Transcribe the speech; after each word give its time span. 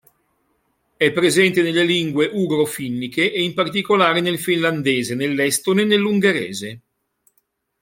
È 0.97 1.11
presente 1.11 1.61
nelle 1.61 1.83
lingue 1.83 2.27
ugro-finniche, 2.33 3.31
e 3.31 3.43
in 3.43 3.53
particolare 3.53 4.19
nel 4.19 4.39
finlandese, 4.39 5.13
nell'estone 5.13 5.83
e 5.83 5.85
nell'ungherese. 5.85 6.81